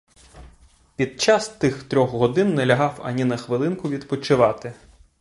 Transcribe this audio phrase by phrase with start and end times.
[0.95, 4.73] Під час тих трьох годин не лягав ані на хвилинку відпочивати.